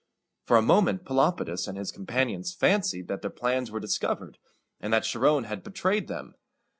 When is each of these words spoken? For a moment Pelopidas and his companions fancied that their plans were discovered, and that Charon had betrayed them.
For 0.47 0.57
a 0.57 0.63
moment 0.63 1.05
Pelopidas 1.05 1.67
and 1.67 1.77
his 1.77 1.91
companions 1.91 2.55
fancied 2.55 3.07
that 3.07 3.21
their 3.21 3.29
plans 3.29 3.69
were 3.69 3.79
discovered, 3.79 4.39
and 4.79 4.91
that 4.91 5.03
Charon 5.03 5.43
had 5.43 5.61
betrayed 5.61 6.07
them. 6.07 6.33